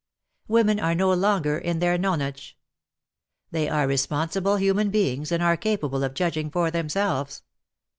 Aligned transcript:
Women 0.47 0.79
are 0.79 0.95
no 0.95 1.13
longer 1.13 1.59
in 1.59 1.77
their 1.77 1.95
nonage. 1.95 2.53
They 3.51 3.69
are 3.69 3.85
responsible 3.85 4.55
human 4.55 4.89
beings, 4.89 5.31
and 5.31 5.43
are 5.43 5.55
capable 5.55 6.03
of 6.03 6.15
judging 6.15 6.49
for 6.49 6.71
themselves. 6.71 7.43